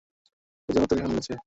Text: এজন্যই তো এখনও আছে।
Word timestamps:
এজন্যই 0.69 0.89
তো 0.89 0.95
এখনও 0.97 1.17
আছে। 1.17 1.33